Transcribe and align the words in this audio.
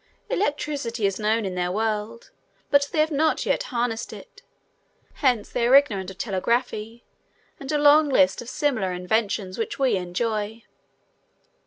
Electricity 0.31 1.05
is 1.05 1.19
known 1.19 1.45
in 1.45 1.53
their 1.53 1.71
world, 1.71 2.31
but 2.71 2.89
they 2.91 2.97
have 2.99 3.11
not 3.11 3.45
yet 3.45 3.61
harnessed 3.69 4.11
it; 4.11 4.41
hence 5.21 5.47
they 5.49 5.67
are 5.67 5.75
ignorant 5.75 6.09
of 6.09 6.17
telegraphy 6.17 7.03
and 7.59 7.71
a 7.71 7.77
long 7.77 8.09
list 8.09 8.41
of 8.41 8.49
similar 8.49 8.93
inventions 8.93 9.59
which 9.59 9.77
we 9.77 9.97
enjoy. 9.97 10.63